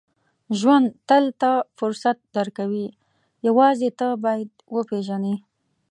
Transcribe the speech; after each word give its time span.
•ژوند 0.59 0.87
تل 1.07 1.25
ته 1.41 1.51
فرصت 1.77 2.17
درکوي، 2.35 2.87
یوازې 3.47 3.89
ته 3.99 4.07
باید 4.23 4.49
یې 4.53 4.63
وپېژنې. 4.75 5.35